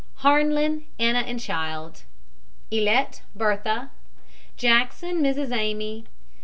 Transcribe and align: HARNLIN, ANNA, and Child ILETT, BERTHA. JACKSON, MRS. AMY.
HARNLIN, 0.23 0.85
ANNA, 0.97 1.19
and 1.19 1.39
Child 1.39 2.05
ILETT, 2.71 3.21
BERTHA. 3.35 3.91
JACKSON, 4.57 5.21
MRS. 5.21 5.51
AMY. 5.55 6.05